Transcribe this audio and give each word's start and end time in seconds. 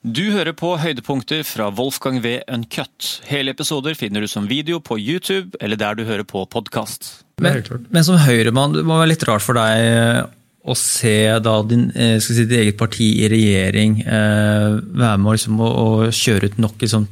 Du 0.00 0.30
hører 0.32 0.54
på 0.56 0.70
høydepunkter 0.80 1.42
fra 1.44 1.66
Wolfgang 1.76 2.22
V. 2.24 2.38
Uncut. 2.48 3.20
Hele 3.28 3.52
episoder 3.52 3.92
finner 3.92 4.24
du 4.24 4.28
som 4.32 4.46
video 4.48 4.78
på 4.80 4.96
YouTube 4.96 5.58
eller 5.60 5.76
der 5.76 5.98
du 5.98 6.06
hører 6.08 6.24
på 6.24 6.46
podkast. 6.48 7.26
Men, 7.36 7.60
men, 7.92 8.04
som 8.06 8.16
Høyremann, 8.16 8.72
det 8.78 8.84
må 8.88 8.96
være 8.96 9.10
litt 9.10 9.26
rart 9.28 9.44
for 9.44 9.60
deg 9.60 9.80
eh, 9.84 10.22
å 10.64 10.76
se 10.76 11.12
da 11.44 11.58
din, 11.68 11.90
eh, 11.92 12.14
si, 12.24 12.32
ditt 12.38 12.54
eget 12.56 12.78
parti 12.80 13.10
i 13.20 13.28
regjering 13.28 13.98
eh, 14.00 14.78
være 14.80 15.18
med 15.20 15.36
liksom, 15.36 15.60
å, 15.60 15.68
å, 15.68 16.08
kjøre 16.16 16.48
ut 16.48 16.56
nok 16.64 16.80
liksom, 16.80 17.04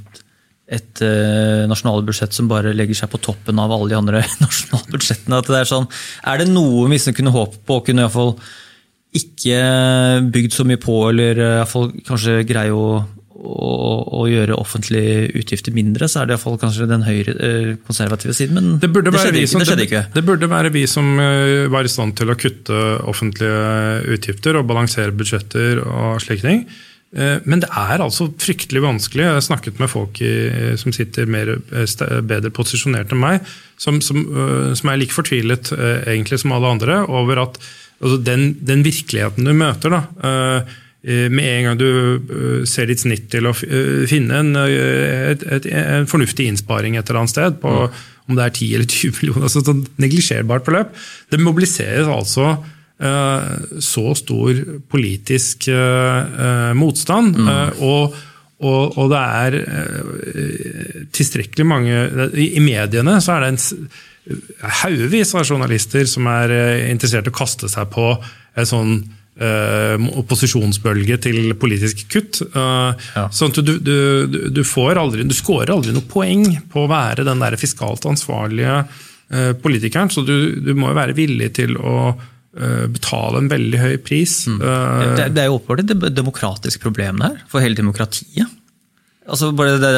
et 0.73 1.02
eh, 1.05 1.66
nasjonalbudsjett 1.68 2.32
som 2.39 2.48
bare 2.48 2.73
legger 2.73 3.02
seg 3.02 3.12
på 3.12 3.20
toppen 3.29 3.61
av 3.61 3.75
alle 3.77 3.91
de 3.93 3.98
andre 4.00 4.25
nasjonalbudsjettene. 4.46 5.43
At 5.43 5.52
det 5.52 5.61
er, 5.61 5.68
sånn, 5.68 5.91
er 6.25 6.41
det 6.41 6.48
noe 6.55 6.89
vi 6.89 7.02
kunne 7.20 7.36
håpe 7.36 7.61
på 7.68 7.82
å 7.82 7.84
kunne 7.84 8.09
iallfall 8.09 8.39
ikke 9.16 9.61
bygd 10.32 10.56
så 10.56 10.66
mye 10.68 10.80
på, 10.80 10.96
eller 11.11 11.38
eh, 11.40 11.54
iallfall 11.61 11.88
kanskje 12.07 12.43
greie 12.48 12.75
å, 12.75 12.98
å, 13.38 13.70
å, 14.18 14.25
gjøre 14.29 14.58
offentlige 14.58 15.30
utgifter 15.39 15.72
mindre, 15.75 16.11
så 16.11 16.22
er 16.22 16.29
det 16.29 16.36
iallfall 16.36 16.58
kanskje 16.61 16.89
den 16.90 17.07
høyre 17.07 17.36
eh, 17.36 17.71
konservative 17.89 18.36
siden. 18.36 18.58
Men 18.58 18.82
det, 18.82 18.90
det, 18.93 19.14
skjedde, 19.14 19.46
som, 19.49 19.63
det, 19.63 19.71
skjedde, 19.71 19.89
ikke. 19.89 20.04
Det, 20.13 20.25
burde 20.29 20.50
være 20.52 20.75
vi 20.75 20.85
som 20.90 21.14
eh, 21.22 21.64
var 21.72 21.89
i 21.89 21.93
stand 21.93 22.18
til 22.21 22.35
å 22.35 22.36
kutte 22.39 22.85
offentlige 23.08 24.13
utgifter 24.18 24.61
og 24.61 24.68
balansere 24.68 25.16
budsjetter 25.16 25.82
og 25.86 26.22
slike 26.25 26.44
ting. 26.44 26.68
Men 27.08 27.63
det 27.63 27.71
er 27.72 28.02
altså 28.04 28.27
fryktelig 28.36 28.82
vanskelig. 28.85 29.22
Jeg 29.25 29.36
har 29.38 29.44
snakket 29.46 29.79
med 29.80 29.88
folk 29.88 30.18
i, 30.21 30.32
som 30.77 30.93
sitter 30.93 31.25
mer, 31.25 31.54
bedre 31.72 32.50
posisjonert 32.52 33.14
enn 33.16 33.22
meg, 33.22 33.48
som, 33.80 34.02
som, 34.05 34.20
som 34.77 34.91
er 34.92 35.00
like 35.00 35.16
fortvilet 35.16 35.70
egentlig 35.72 36.36
som 36.42 36.52
alle 36.52 36.75
andre 36.77 36.98
over 37.08 37.41
at 37.47 37.56
altså 38.02 38.19
den, 38.25 38.52
den, 38.64 38.84
virkeligheten 38.86 39.48
du 39.48 39.55
møter, 39.56 39.94
da, 39.94 40.02
uh, 40.22 40.77
med 41.33 41.47
en 41.47 41.69
gang 41.69 41.78
du 41.78 41.88
uh, 41.88 42.62
ser 42.69 42.91
ditt 42.91 43.05
snitt 43.05 43.28
til 43.33 43.48
å 43.48 43.55
finne 43.55 44.41
en, 44.42 44.55
et, 44.58 45.44
et, 45.47 45.69
en, 45.72 46.08
fornuftig 46.11 46.48
innsparing 46.50 46.98
et 46.98 47.06
eller 47.06 47.22
annet 47.22 47.34
sted, 47.34 47.60
på 47.62 47.74
mm. 47.74 48.00
om 48.28 48.38
det 48.38 48.48
er 48.48 48.56
10 48.56 48.72
eller 48.78 48.90
20 48.90 49.20
millioner, 49.20 49.46
altså 49.48 49.62
et 49.62 50.02
neglisjerbart 50.05 50.66
beløp, 50.66 50.98
det 51.30 51.44
mobiliseres 51.44 52.10
altså 52.10 52.56
så 52.98 54.08
stor 54.18 54.56
politisk 54.90 55.68
motstand. 56.74 57.36
Mm. 57.38 57.78
og 57.86 58.16
og, 58.58 58.96
og, 58.98 59.12
det 59.12 59.20
er 59.22 61.05
tilstrekkelig 61.14 61.66
mange 61.70 62.00
I 62.42 62.58
mediene 62.58 63.20
så 63.22 63.36
er 63.36 63.44
det 63.44 63.50
en 63.52 63.60
haugevis 64.82 65.34
av 65.36 65.46
journalister 65.46 66.08
som 66.08 66.26
er 66.30 66.52
eh, 66.54 66.88
interessert 66.92 67.28
i 67.28 67.32
å 67.32 67.38
kaste 67.38 67.70
seg 67.70 67.88
på 67.92 68.10
en 68.58 68.68
sånn 68.68 68.94
uh, 69.38 70.06
opposisjonsbølge 70.18 71.18
til 71.28 71.52
politisk 71.60 72.00
kutt. 72.10 72.40
Uh, 72.56 72.90
ja. 73.14 73.28
sånn 73.30 73.52
at 73.54 73.60
du, 73.62 73.76
du, 73.78 74.48
du, 74.50 74.64
får 74.66 74.98
aldri, 74.98 75.26
du 75.28 75.36
scorer 75.36 75.70
aldri 75.76 75.94
noe 75.94 76.08
poeng 76.10 76.42
på 76.72 76.82
å 76.84 76.90
være 76.90 77.26
den 77.28 77.44
der 77.44 77.58
fiskalt 77.60 78.08
ansvarlige 78.08 78.82
politikeren. 79.62 80.08
Så 80.08 80.24
du, 80.24 80.56
du 80.64 80.72
må 80.72 80.88
jo 80.88 80.96
være 80.96 81.12
villig 81.12 81.50
til 81.58 81.74
å 81.76 82.14
betale 82.88 83.42
en 83.42 83.50
veldig 83.52 83.80
høy 83.82 83.98
pris. 84.00 84.38
Mm. 84.48 84.62
Det, 84.64 85.26
det, 85.36 85.42
er 85.42 85.50
jo 85.50 85.58
åpenbart 85.58 85.82
et 85.84 86.16
demokratisk 86.16 86.80
problem 86.80 87.20
her, 87.20 87.36
for 87.52 87.60
hele 87.62 87.76
demokratiet. 87.76 88.48
Altså, 89.28 89.50
det, 89.52 89.92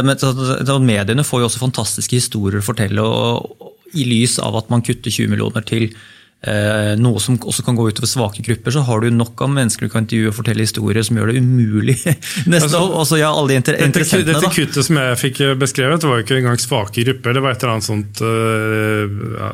det, 0.67 0.77
mediene 0.83 1.25
får 1.25 1.45
jo 1.45 1.49
også 1.49 1.63
fantastiske 1.63 2.19
historier 2.19 2.59
å 2.61 2.67
fortelle. 2.67 3.05
og 3.07 3.60
i 3.95 4.07
lys 4.07 4.39
av 4.43 4.59
at 4.61 4.71
man 4.73 4.85
kutter 4.87 5.11
20 5.11 5.33
millioner 5.33 5.65
til 5.67 5.91
noe 6.41 7.21
som 7.21 7.37
også 7.37 7.61
kan 7.67 7.77
gå 7.77 7.91
utover 7.91 8.09
svake 8.09 8.41
grupper, 8.47 8.73
så 8.73 8.81
har 8.87 9.03
du 9.05 9.11
nok 9.13 9.43
av 9.45 9.51
mennesker 9.53 9.85
du 9.85 9.93
kan 9.93 10.07
intervjue 10.07 10.31
og 10.31 10.37
fortelle 10.39 10.65
historier 10.65 11.05
som 11.05 11.19
gjør 11.19 11.35
det 11.35 11.43
umulig. 11.45 11.99
Neste 12.51 12.71
altså, 12.71 12.81
også, 13.03 13.19
ja, 13.21 13.29
alle 13.29 13.59
inter 13.61 13.77
dette, 13.77 14.23
dette 14.25 14.53
kuttet 14.55 14.87
som 14.87 14.97
jeg 14.97 15.19
fikk 15.21 15.43
beskrevet, 15.61 16.07
var 16.09 16.21
jo 16.21 16.25
ikke 16.25 16.39
engang 16.41 16.61
svake 16.61 17.05
grupper. 17.05 17.37
Det 17.37 17.45
var 17.45 17.57
et 17.57 17.65
eller 17.65 17.75
annet 17.77 17.89
sånt 17.91 18.23
øh, 18.25 19.21
ja, 19.37 19.53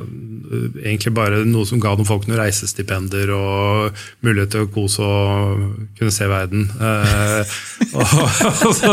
Egentlig 0.87 1.11
bare 1.11 1.41
noe 1.49 1.67
som 1.67 1.81
ga 1.83 1.97
noen 1.99 2.07
folk 2.07 2.29
noen 2.29 2.39
reisestipender 2.39 3.33
og 3.35 3.97
mulighet 4.23 4.53
til 4.55 4.67
å 4.67 4.71
kose 4.71 5.03
og 5.03 5.65
kunne 5.99 6.15
se 6.15 6.29
verden. 6.31 6.69
Eh, 6.71 7.57
og, 7.91 8.15
og, 8.69 8.71
så, 8.77 8.93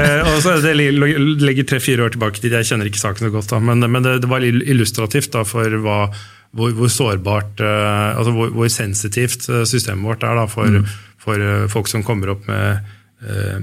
eh, 0.00 0.30
og 0.30 0.38
så 0.44 0.56
Det 0.64 0.72
legger 0.78 1.68
tre-fire 1.68 2.06
år 2.06 2.14
tilbake 2.16 2.40
til, 2.40 2.54
jeg 2.56 2.70
kjenner 2.70 2.88
ikke 2.88 3.02
saken 3.02 3.28
så 3.28 3.34
godt, 3.34 3.50
da, 3.52 3.60
men, 3.60 3.84
men 3.84 4.06
det, 4.06 4.22
det, 4.24 4.30
var 4.30 4.44
illustrativt 4.44 5.32
da, 5.36 5.44
for 5.48 5.76
hva 5.84 6.06
hvor, 6.54 6.74
hvor 6.78 6.90
sårbart, 6.92 7.60
uh, 7.60 8.18
altså 8.18 8.34
hvor, 8.34 8.52
hvor, 8.54 8.68
sensitivt 8.72 9.48
eh, 9.50 9.64
systemet 9.68 10.06
vårt 10.06 10.26
er 10.26 10.36
da, 10.38 10.44
for, 10.50 10.70
mm. 10.70 10.84
for 11.22 11.42
uh, 11.42 11.64
folk 11.72 11.90
som 11.90 12.04
kommer 12.06 12.34
opp 12.36 12.46
med, 12.50 12.92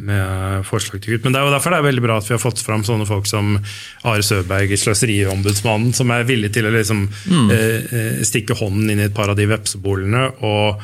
med 0.02 0.64
forslag 0.66 1.04
til 1.04 1.14
kutt. 1.14 1.26
Men 1.28 1.36
det 1.36 1.38
er 1.38 1.46
jo 1.46 1.52
derfor 1.54 1.70
det 1.70 1.78
er 1.78 1.86
veldig 1.86 2.02
bra 2.02 2.16
at 2.18 2.26
vi 2.26 2.34
har 2.34 2.40
fått 2.42 2.64
fram 2.66 2.82
sånne 2.82 3.06
folk 3.06 3.28
som 3.30 3.52
Are 4.10 4.24
Søberg, 4.26 4.72
Sløseriombudsmannen, 4.80 5.92
som 5.94 6.10
er 6.16 6.26
villig 6.26 6.50
til 6.56 6.66
å 6.66 6.72
liksom, 6.74 7.04
mm. 7.06 7.52
stikke 8.26 8.58
hånden 8.58 8.90
inn 8.90 9.04
i 9.04 9.06
et 9.06 9.14
par 9.14 9.30
av 9.30 9.38
de 9.38 9.46
vepsebolene 9.52 10.24
og, 10.48 10.82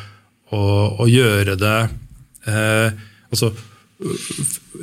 og, 0.54 1.02
og 1.02 1.10
gjøre 1.10 1.58
det 1.58 1.80
altså 3.32 3.50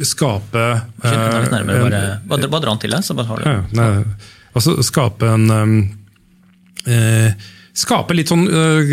skape 0.03 0.65
Bare, 0.99 2.19
bare, 2.27 2.49
dra 2.51 2.73
den 2.73 2.83
til 2.83 2.97
deg, 2.97 3.07
så 3.07 3.15
bare 3.15 3.31
har 3.31 3.45
du 3.45 3.79
ja, 3.79 3.93
altså 4.59 4.75
Skape 4.83 5.31
en 5.37 5.47
um, 5.55 5.77
eh, 6.87 7.33
skape 7.75 8.15
litt 8.15 8.31
sånn 8.31 8.45
uh, 8.47 8.93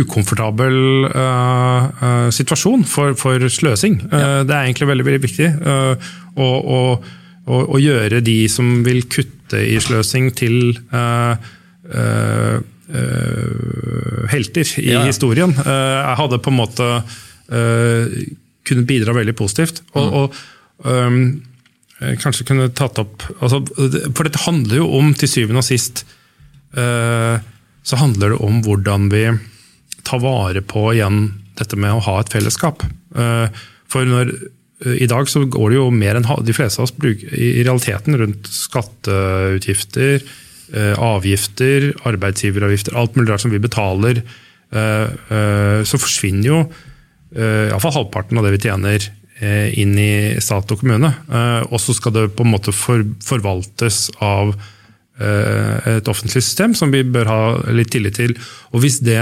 ukomfortabel 0.00 0.78
uh, 1.06 1.84
uh, 2.02 2.30
situasjon 2.34 2.82
for, 2.90 3.14
for 3.18 3.44
sløsing. 3.52 4.00
Ja. 4.10 4.42
det 4.46 4.54
er 4.54 4.66
egentlig 4.66 4.88
veldig, 4.90 5.06
veldig 5.06 5.22
viktig. 5.22 5.48
å 6.38 7.78
gjøre 7.80 8.20
de 8.24 8.38
som 8.50 8.82
vil 8.86 9.04
kutte 9.10 9.62
i 9.62 9.78
sløsing, 9.80 10.32
til 10.36 10.74
helter 14.28 14.74
i 14.82 14.90
ja. 14.90 15.06
historien. 15.06 15.54
jeg 15.54 16.18
hadde 16.18 16.42
på 16.42 16.52
en 16.52 16.58
måte 16.58 16.90
kunnet 18.68 18.88
bidra 18.90 19.14
veldig 19.16 19.36
positivt. 19.38 19.82
Og, 19.94 20.04
mm. 20.04 20.18
og 20.18 20.34
um, 20.84 21.20
kanskje 22.20 22.46
kunne 22.46 22.68
tatt 22.76 23.00
opp 23.02 23.24
altså, 23.40 23.62
For 24.14 24.26
dette 24.26 24.44
handler 24.44 24.82
jo 24.82 24.90
om, 25.00 25.14
til 25.18 25.30
syvende 25.30 25.62
og 25.62 25.66
sist, 25.66 26.04
så 26.74 27.96
handler 27.96 28.34
det 28.34 28.38
om 28.44 28.58
hvordan 28.62 29.06
vi 29.08 29.22
tar 30.08 30.22
vare 30.22 30.62
på 30.64 30.90
igjen 30.94 31.26
dette 31.58 31.78
med 31.80 31.96
å 31.96 32.04
ha 32.06 32.18
et 32.20 32.32
fellesskap. 32.32 32.84
Eh, 33.16 33.48
for 33.90 34.08
når, 34.08 34.32
eh, 34.84 35.02
I 35.04 35.08
dag 35.10 35.28
så 35.28 35.44
går 35.44 35.70
det 35.70 35.78
jo 35.78 35.90
mer 35.90 36.16
enn 36.16 36.28
de 36.44 36.56
fleste 36.56 36.80
av 36.80 36.88
oss 36.88 36.94
bruker 36.94 37.32
i 37.34 37.64
realiteten 37.64 38.16
rundt 38.16 38.46
skatteutgifter, 38.46 40.22
avgifter, 40.68 41.94
arbeidsgiveravgifter, 42.04 42.94
alt 42.94 43.14
mulig 43.16 43.30
rart 43.30 43.40
som 43.40 43.50
vi 43.50 43.58
betaler. 43.58 44.20
Så 44.68 45.96
forsvinner 45.96 46.44
jo 46.44 46.58
iallfall 47.32 47.94
halvparten 47.94 48.36
av 48.36 48.44
det 48.44 48.52
vi 48.52 48.68
tjener 48.68 49.00
inn 49.72 49.96
i 49.96 50.36
stat 50.44 50.68
og 50.68 50.82
kommune. 50.82 51.08
Og 51.72 51.80
så 51.80 51.96
skal 51.96 52.12
det 52.12 52.36
på 52.36 52.44
en 52.44 52.52
måte 52.52 52.76
forvaltes 52.76 54.10
av 54.20 54.52
Eh, 54.52 54.76
et 55.18 56.08
offentlig 56.10 56.44
system 56.44 56.76
som 56.78 56.92
vi 56.94 57.00
bør 57.02 57.26
ha 57.26 57.38
litt 57.74 57.90
tillit 57.90 58.14
til. 58.20 58.36
Og 58.70 58.84
hvis 58.84 59.00
det 59.02 59.18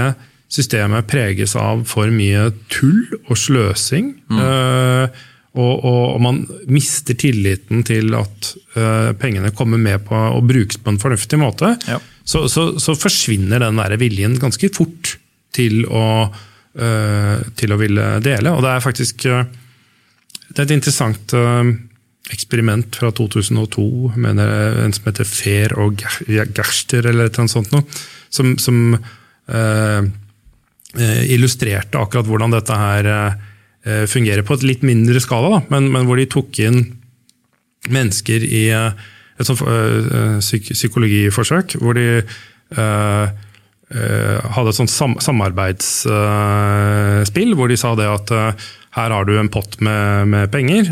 systemet 0.51 1.07
preges 1.07 1.55
av 1.59 1.83
for 1.87 2.11
mye 2.13 2.49
tull 2.71 3.03
og 3.27 3.35
sløsing, 3.39 4.13
mm. 4.31 4.39
uh, 4.39 5.25
og, 5.57 5.73
og, 5.73 6.03
og, 6.13 6.19
man 6.21 6.41
mister 6.69 7.17
tilliten 7.17 7.81
til 7.87 8.13
at 8.15 8.51
uh, 8.77 9.11
pengene 9.17 9.51
kommer 9.57 9.81
med 9.81 10.05
på 10.07 10.15
og 10.15 10.45
brukes 10.47 10.79
på 10.79 10.93
en 10.93 11.01
fornuftig 11.01 11.39
måte, 11.41 11.73
ja. 11.89 11.97
så, 12.23 12.45
så, 12.51 12.69
så, 12.81 12.95
forsvinner 12.97 13.65
den 13.65 13.81
der 13.81 13.97
viljen 13.99 14.37
ganske 14.39 14.69
fort 14.75 15.17
til 15.57 15.81
å, 15.89 16.05
uh, 16.29 17.37
til 17.57 17.73
å 17.73 17.79
ville 17.81 18.11
dele. 18.23 18.53
Og 18.53 18.63
det 18.63 18.75
er 18.75 18.85
faktisk 18.85 19.27
det 19.27 20.61
er 20.61 20.63
et 20.63 20.77
interessant 20.77 21.33
eksperiment 22.33 22.97
fra 22.99 23.11
2002, 23.15 24.13
mener 24.19 24.81
en 24.83 24.93
som 24.95 25.05
heter 25.07 25.27
Fehr 25.27 25.73
og 25.79 26.01
Gerster, 26.27 27.07
eller 27.07 27.31
annet 27.31 27.53
sånt 27.53 27.71
noe, 27.73 27.83
som, 28.33 28.57
som 28.59 28.97
eh, 29.47 30.01
illustrerte 31.31 31.99
akkurat 31.99 32.27
hvordan 32.27 32.51
dette 32.55 32.75
her 32.77 33.03
eh, 33.13 34.05
fungerer 34.09 34.43
på 34.47 34.53
et 34.57 34.67
litt 34.67 34.83
mindre 34.87 35.19
skala, 35.23 35.47
da, 35.57 35.61
men, 35.73 35.83
men, 35.93 36.05
hvor 36.09 36.17
de 36.19 36.31
tok 36.31 36.59
inn 36.63 36.79
mennesker 37.87 38.39
i 38.43 38.63
uh, 38.75 38.91
et 39.37 39.47
sånt 39.47 39.61
psyk 40.41 40.63
psykologiforsøk, 40.73 41.67
hvor 41.79 41.93
de 41.95 42.23
hadde 43.87 44.69
et 44.73 44.75
sånt 44.75 44.91
sam 44.91 45.15
samarbeidsspill, 45.23 47.51
hvor 47.55 47.67
de 47.71 47.77
sa 47.79 47.95
det 47.95 48.07
at 48.11 48.27
her 48.97 49.09
har 49.13 49.23
du 49.29 49.37
en 49.37 49.53
pott 49.53 49.79
med, 49.79 50.27
med 50.33 50.51
penger. 50.51 50.83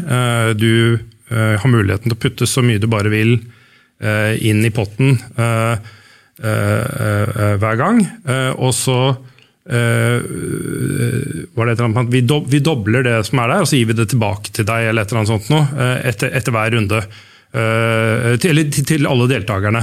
du 0.56 0.96
Eh, 0.96 1.15
har 1.30 1.72
muligheten 1.72 2.10
til 2.10 2.16
å 2.16 2.22
putte 2.22 2.48
så 2.50 2.62
mye 2.66 2.81
du 2.81 2.88
bare 2.92 3.10
vil 3.13 3.38
eh, 3.38 4.36
inn 4.45 4.66
i 4.66 4.74
potten 4.74 5.16
eh, 5.36 5.94
hver 6.36 7.77
gang. 7.80 8.01
Og 8.60 8.74
så 8.75 9.00
var 9.66 9.72
det 11.66 11.72
et 11.72 11.80
eller 11.80 11.88
annet, 11.88 12.12
vi, 12.13 12.22
do, 12.27 12.42
vi, 12.45 12.60
dobler 12.62 13.06
det 13.07 13.16
som 13.25 13.39
er 13.42 13.50
der, 13.50 13.63
og 13.63 13.69
så 13.72 13.80
gir 13.80 13.88
vi 13.89 13.95
det 13.98 14.10
tilbake 14.12 14.51
til 14.54 14.68
deg 14.68 14.92
eller 14.92 15.01
et 15.01 15.10
eller 15.13 15.24
annet 15.24 15.31
sånt 15.31 15.48
noe, 15.50 15.88
etter, 16.06 16.30
etter 16.38 16.54
hver 16.54 16.75
runde. 16.75 17.00
Til, 18.44 18.62
til, 18.75 19.07
alle 19.07 19.30
deltakerne. 19.31 19.81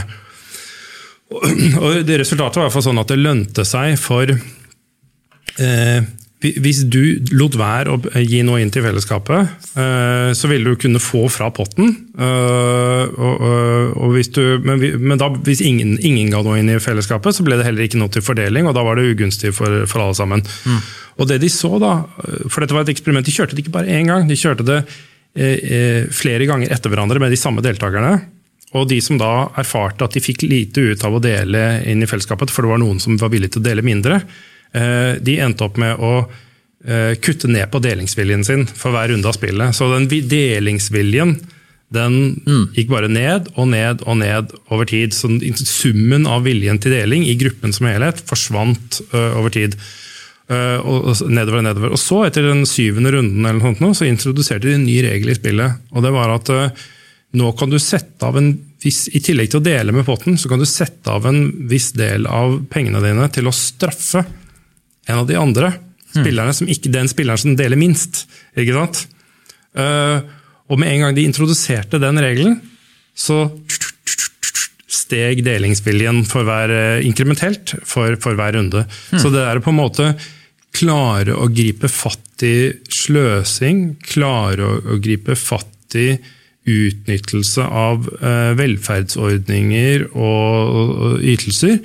Og 1.33 2.03
det 2.07 2.21
Resultatet 2.21 2.61
var 2.61 2.67
i 2.67 2.69
hvert 2.69 2.77
fall 2.77 2.87
sånn 2.91 3.03
at 3.03 3.11
det 3.11 3.21
lønte 3.21 3.65
seg 3.67 3.97
for 4.01 4.29
eh, 4.29 6.01
hvis 6.43 6.81
du 6.91 7.23
lot 7.37 7.55
være 7.59 7.95
å 7.95 8.23
gi 8.23 8.41
noe 8.43 8.59
inn 8.63 8.71
til 8.75 8.83
fellesskapet, 8.83 9.53
eh, 9.79 10.31
så 10.35 10.51
ville 10.51 10.73
du 10.73 10.81
kunne 10.81 11.03
få 11.03 11.29
fra 11.31 11.53
potten. 11.55 11.93
Eh, 12.19 14.03
hvis 14.17 14.33
du, 14.35 14.43
men, 14.65 15.15
da, 15.21 15.31
hvis 15.47 15.63
ingen, 15.63 15.95
ingen, 16.03 16.33
ga 16.35 16.43
noe 16.43 16.59
inn 16.59 16.73
i 16.73 16.81
fellesskapet, 16.83 17.37
så 17.37 17.47
ble 17.47 17.61
det 17.61 17.69
heller 17.69 17.87
ikke 17.87 18.01
noe 18.01 18.11
til 18.13 18.27
fordeling, 18.27 18.67
og 18.67 18.75
da 18.75 18.83
var 18.87 18.99
det 18.99 19.13
ugunstig 19.15 19.55
for, 19.55 19.85
for 19.87 20.03
alle 20.03 20.19
sammen. 20.19 20.43
Mm. 20.67 20.83
Og 21.23 21.31
det 21.31 21.39
de 21.43 21.51
så 21.53 21.77
da, 21.79 21.95
For 22.49 22.63
dette 22.65 22.75
var 22.75 22.87
et 22.87 22.95
eksperiment, 22.95 23.27
de 23.27 23.35
kjørte 23.35 23.55
det 23.55 23.67
ikke 23.67 23.77
bare 23.77 23.93
én 23.95 24.11
gang, 24.11 24.27
de 24.27 24.39
kjørte 24.39 24.67
det 24.67 24.83
eh, 25.39 26.09
flere 26.11 26.49
ganger 26.51 26.73
etter 26.75 26.91
hverandre 26.91 27.23
med 27.23 27.31
de 27.31 27.39
samme 27.39 27.63
deltakerne. 27.63 28.17
Og 28.73 28.89
de 28.89 28.99
som 29.05 29.19
da 29.21 29.53
erfarte 29.61 30.09
at 30.09 30.17
de 30.17 30.23
fikk 30.25 30.49
lite 30.49 30.81
ut 30.81 31.05
av 31.05 31.15
å 31.15 31.23
dele 31.23 31.83
inn 31.87 32.03
i 32.03 32.09
fellesskapet, 32.09 32.51
for 32.51 32.65
det 32.65 32.73
var 32.73 32.81
noen 32.83 32.99
som 33.05 33.21
var 33.21 33.31
villige 33.31 33.55
til 33.55 33.63
å 33.63 33.69
dele 33.69 33.85
mindre, 33.85 34.25
Eh, 34.25 34.52
de 34.73 35.35
endte 35.45 35.67
opp 35.67 35.77
med 35.81 36.01
å 36.01 36.13
eh, 36.23 37.15
kutte 37.21 37.51
ned 37.51 37.71
på 37.73 37.81
delingsviljen 37.83 38.45
sin 38.47 38.67
for 38.67 38.95
hver 38.95 39.13
runde 39.13 39.29
av 39.29 39.37
spillet. 39.37 39.77
Så 39.77 39.91
den 39.93 40.09
delingsviljen 40.09 41.37
den 41.93 42.15
mm. 42.47 42.71
gikk 42.73 42.89
bare 42.89 43.11
ned 43.13 43.51
og 43.53 43.69
ned 43.69 44.01
og 44.09 44.17
ned 44.23 44.55
over 44.73 44.89
tid. 44.89 45.13
Så 45.13 45.29
summen 45.61 46.25
av 46.25 46.47
viljen 46.49 46.81
til 46.81 46.95
deling 46.97 47.27
i 47.29 47.37
gruppen 47.41 47.75
som 47.77 47.91
helhet 47.91 48.23
forsvant 48.25 49.03
uh, 49.13 49.37
over 49.41 49.53
tid. 49.53 49.77
Og, 50.53 51.15
nedover 51.33 51.63
og 51.63 51.65
nedover. 51.65 51.93
Og 51.95 52.01
så, 52.01 52.19
etter 52.27 52.45
den 52.45 52.67
syvende 52.69 53.13
runden, 53.15 53.47
eller 53.47 53.63
noe 53.63 53.77
sånt, 53.79 53.97
så 53.97 54.05
introduserte 54.05 54.67
de 54.67 54.75
en 54.77 54.83
ny 54.85 54.99
regel 55.01 55.31
i 55.33 55.37
spillet. 55.39 55.79
og 55.95 56.05
det 56.05 56.11
var 56.13 56.35
at 56.35 56.51
nå 57.39 57.53
kan 57.57 57.71
du 57.73 57.79
sette 57.81 58.27
av 58.27 58.37
en 58.37 58.51
viss, 58.83 59.07
I 59.09 59.23
tillegg 59.25 59.53
til 59.53 59.63
å 59.63 59.65
dele 59.65 59.95
med 59.95 60.05
potten, 60.05 60.37
så 60.37 60.51
kan 60.51 60.61
du 60.61 60.67
sette 60.69 61.09
av 61.09 61.25
en 61.31 61.47
viss 61.71 61.93
del 61.97 62.27
av 62.29 62.59
pengene 62.73 63.01
dine 63.01 63.31
til 63.33 63.49
å 63.49 63.55
straffe 63.57 64.27
en 65.09 65.23
av 65.23 65.27
de 65.29 65.39
andre 65.39 65.73
spillerne, 66.13 66.55
som 66.57 66.71
ikke 66.71 66.93
den 66.93 67.11
spilleren 67.11 67.41
som 67.41 67.57
deler 67.59 67.81
minst. 67.81 68.27
ikke 68.59 68.77
sant? 68.77 69.07
Uh, 69.73 70.21
og 70.69 70.81
med 70.81 70.93
en 70.93 71.07
gang 71.07 71.17
de 71.17 71.25
introduserte 71.29 72.01
den 72.01 72.21
regelen, 72.21 72.59
så 73.17 73.47
steg 74.93 75.43
delingsviljen 75.45 76.23
for 76.29 76.49
hver, 76.49 76.73
uh, 76.73 77.07
inkrementelt 77.07 77.77
for, 77.81 78.17
for, 78.21 78.37
hver 78.39 78.57
runde. 78.59 78.85
Mm. 79.13 79.19
Så 79.23 79.33
det 79.33 79.47
er 79.47 79.63
på 79.65 79.73
en 79.73 79.81
måte 79.81 80.13
klare 80.73 81.37
å 81.37 81.49
gripe 81.53 81.89
fatt 81.93 82.45
i 82.45 82.73
sløsing, 82.93 83.99
klare 84.05 84.69
å, 84.69 84.79
å 84.95 85.01
gripe 85.03 85.37
fatt 85.37 85.97
i 86.01 86.15
utnyttelse 86.69 87.65
av 87.67 88.07
uh, 88.21 88.53
velferdsordninger 88.57 90.07
og, 90.13 90.77
og, 90.79 90.93
og 91.09 91.25
ytelser 91.33 91.81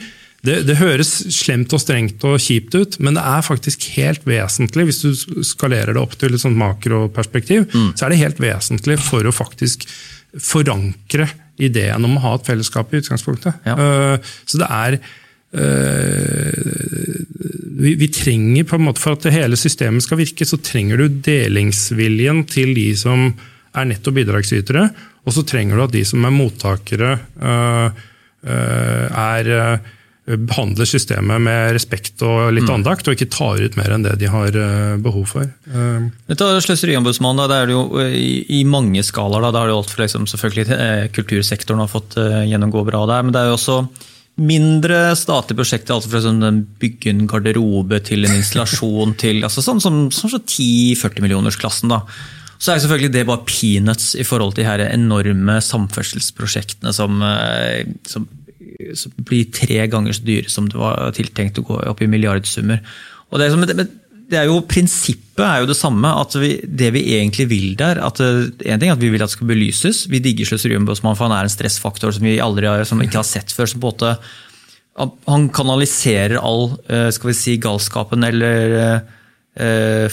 det, 0.47 0.57
det, 0.67 0.77
høres 0.79 1.11
slemt 1.35 1.73
og 1.75 1.81
strengt 1.83 2.23
og 2.27 2.39
kjipt 2.41 2.75
ut, 2.77 2.97
men 3.03 3.17
det 3.17 3.23
er 3.27 3.45
faktisk 3.45 3.89
helt 3.97 4.23
vesentlig, 4.27 4.87
hvis 4.89 5.01
du 5.03 5.43
skalerer 5.45 5.93
det 5.95 6.01
opp 6.01 6.15
til 6.19 6.35
et 6.35 6.43
sånt 6.43 6.59
makroperspektiv, 6.59 7.67
mm. 7.67 7.89
så 7.97 8.07
er 8.07 8.13
det 8.13 8.21
helt 8.21 8.39
vesentlig 8.41 8.97
for 9.03 9.27
å 9.27 9.35
faktisk 9.35 9.87
forankre 10.43 11.27
ideen 11.57 12.05
om 12.05 12.17
å 12.17 12.23
ha 12.25 12.35
et 12.37 12.47
fellesskap 12.47 12.93
i 12.93 13.01
utgangspunktet. 13.01 13.63
Ja. 13.67 13.75
Uh, 13.77 14.33
så 14.47 14.61
det 14.61 14.67
er 14.69 14.97
uh, 15.57 16.53
vi, 17.77 17.95
vi, 17.97 18.07
trenger 18.13 18.65
på 18.67 18.77
en 18.77 18.87
måte 18.87 19.01
For 19.01 19.17
at 19.17 19.27
hele 19.33 19.57
systemet 19.59 20.05
skal 20.05 20.19
virke, 20.21 20.45
så 20.49 20.57
trenger 20.61 21.01
du 21.01 21.19
delingsviljen 21.27 22.43
til 22.49 22.73
de 22.77 22.89
som 22.97 23.29
er 23.77 23.89
netto 23.89 24.13
bidragsytere, 24.15 24.87
og 25.27 25.35
så 25.35 25.43
trenger 25.45 25.77
du 25.77 25.85
at 25.85 25.93
de 25.93 26.03
som 26.07 26.23
er 26.25 26.33
mottakere, 26.33 27.11
uh, 27.41 28.05
er 28.47 29.45
behandler 30.27 30.87
systemet 30.87 31.39
med 31.39 31.71
respekt 31.71 32.19
og 32.25 32.51
litt 32.51 32.67
mm. 32.67 32.73
andakt, 32.73 33.07
og 33.07 33.15
ikke 33.15 33.29
tar 33.31 33.61
ut 33.63 33.77
mer 33.79 33.93
enn 33.95 34.03
det 34.03 34.17
de 34.19 34.27
har 34.27 34.57
eh, 34.59 34.97
behov 34.99 35.23
for. 35.31 35.47
Dette 36.27 36.49
er 36.49 36.65
Sløseriombudsmannen, 36.65 37.47
det 37.47 37.59
er 37.61 37.69
det 37.69 37.77
jo 37.77 37.85
eh, 38.01 38.17
i, 38.59 38.61
mange 38.67 39.05
skalaer. 39.07 39.45
Da, 39.47 39.53
da 39.55 39.63
har 39.63 39.71
det 39.71 39.77
alt 39.77 39.93
for 39.93 40.03
liksom, 40.03 40.27
selvfølgelig 40.27 41.13
Kultursektoren 41.15 41.79
har 41.79 41.91
fått 41.91 42.17
gjennomgå 42.19 42.83
bra 42.89 43.05
der, 43.07 43.23
men 43.23 43.35
det 43.35 43.39
er 43.39 43.53
jo 43.53 43.55
også 43.55 43.77
mindre 44.37 44.99
statlige 45.17 45.61
prosjekter. 45.61 45.95
Alt 45.95 46.09
fra 46.11 46.21
sånn, 46.25 46.63
Bygge 46.81 47.13
en 47.13 47.23
garderobe 47.31 48.01
til 48.05 48.27
en 48.27 48.35
installasjon 48.35 49.15
til 49.23 49.39
altså 49.47 49.63
sånn 49.63 49.79
som 49.83 50.01
sånn, 50.11 50.33
sånn, 50.35 50.43
10-40 50.43 51.23
millionersklassen. 51.23 51.93
da. 51.93 52.01
Så 52.59 52.73
er 52.73 52.83
selvfølgelig 52.83 53.13
det 53.15 53.23
bare 53.29 53.47
peanuts 53.47 54.11
i 54.19 54.27
forhold 54.27 54.57
til 54.57 54.65
de 54.65 54.67
her 54.67 54.83
enorme 54.89 55.61
samferdselsprosjektene 55.63 56.91
som, 56.95 57.21
som 58.09 58.27
blir 59.27 59.47
tre 59.53 59.85
ganger 59.91 60.15
så 60.15 60.25
dyre 60.27 60.51
som 60.51 60.67
det 60.69 60.79
var 60.79 61.13
tiltenkt 61.17 61.59
å 61.61 61.65
gå 61.67 61.79
opp 61.89 62.03
i 62.03 62.09
milliardsummer. 62.11 62.83
Og 63.31 63.39
det, 63.39 63.47
er 63.47 63.55
som, 63.55 63.63
det 64.31 64.39
er 64.39 64.47
jo, 64.49 64.59
Prinsippet 64.67 65.43
er 65.43 65.61
jo 65.63 65.69
det 65.69 65.77
samme. 65.79 66.11
at 66.21 66.35
vi, 66.39 66.53
Det 66.63 66.91
vi 66.95 67.03
egentlig 67.17 67.47
vil 67.51 67.75
der 67.79 68.01
at 68.03 68.21
eh, 68.23 68.47
en 68.71 68.79
ting 68.79 68.91
er 68.91 68.97
at 68.97 69.03
Vi 69.03 69.11
vil 69.13 69.23
at 69.23 69.31
det 69.31 69.37
skal 69.37 69.51
belyses. 69.51 70.05
Vi 70.11 70.21
digger 70.23 70.49
Sløseriombudsmannen, 70.49 71.17
for 71.17 71.27
han 71.27 71.37
er 71.37 71.47
en 71.47 71.53
stressfaktor 71.53 72.15
som 72.15 72.27
vi 72.27 72.39
aldri 72.43 72.67
har, 72.67 72.83
som 72.87 72.99
vi 72.99 73.09
ikke 73.09 73.21
har 73.21 73.27
sett 73.27 73.51
før. 73.51 73.65
som 73.65 73.81
på 73.81 73.87
en 73.87 73.93
måte 73.93 74.17
Han 75.27 75.49
kanaliserer 75.49 76.39
all 76.41 76.77
eh, 76.89 77.09
skal 77.13 77.31
vi 77.31 77.37
si, 77.37 77.57
galskapen 77.61 78.23
eller 78.23 78.77
eh, 78.81 78.99